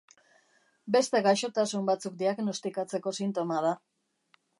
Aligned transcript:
Beste 0.95 1.19
gaixotasun 1.27 1.85
batzuk 1.89 2.15
diagnostikatzeko 2.21 3.13
sintoma 3.19 3.61
da. 3.67 3.75